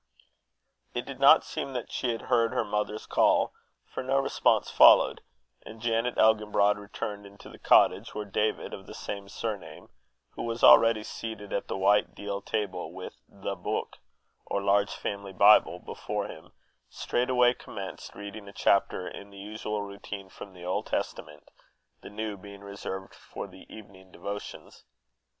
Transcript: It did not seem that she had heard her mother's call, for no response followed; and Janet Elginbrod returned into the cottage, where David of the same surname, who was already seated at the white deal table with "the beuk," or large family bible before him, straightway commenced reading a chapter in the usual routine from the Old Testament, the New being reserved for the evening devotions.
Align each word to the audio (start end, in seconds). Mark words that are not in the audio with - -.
It 0.95 1.05
did 1.05 1.19
not 1.19 1.43
seem 1.43 1.73
that 1.73 1.91
she 1.91 2.09
had 2.09 2.23
heard 2.23 2.53
her 2.53 2.63
mother's 2.63 3.05
call, 3.05 3.53
for 3.85 4.01
no 4.01 4.17
response 4.17 4.71
followed; 4.71 5.21
and 5.63 5.79
Janet 5.79 6.15
Elginbrod 6.15 6.79
returned 6.79 7.27
into 7.27 7.49
the 7.49 7.59
cottage, 7.59 8.15
where 8.15 8.25
David 8.25 8.73
of 8.73 8.87
the 8.87 8.95
same 8.95 9.29
surname, 9.29 9.89
who 10.31 10.41
was 10.41 10.63
already 10.63 11.03
seated 11.03 11.53
at 11.53 11.67
the 11.67 11.77
white 11.77 12.15
deal 12.15 12.41
table 12.41 12.91
with 12.91 13.13
"the 13.29 13.53
beuk," 13.55 13.99
or 14.47 14.59
large 14.63 14.89
family 14.91 15.33
bible 15.33 15.77
before 15.77 16.25
him, 16.27 16.51
straightway 16.89 17.53
commenced 17.53 18.15
reading 18.15 18.47
a 18.47 18.53
chapter 18.53 19.07
in 19.07 19.29
the 19.29 19.37
usual 19.37 19.83
routine 19.83 20.29
from 20.29 20.53
the 20.53 20.65
Old 20.65 20.87
Testament, 20.87 21.51
the 22.01 22.09
New 22.09 22.37
being 22.37 22.61
reserved 22.61 23.13
for 23.13 23.45
the 23.45 23.71
evening 23.71 24.11
devotions. 24.11 24.83